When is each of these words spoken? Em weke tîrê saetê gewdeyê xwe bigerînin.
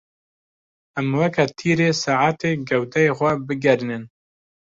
Em 0.99 1.09
weke 1.19 1.45
tîrê 1.57 1.89
saetê 2.01 2.51
gewdeyê 2.69 3.11
xwe 3.17 3.31
bigerînin. 3.47 4.03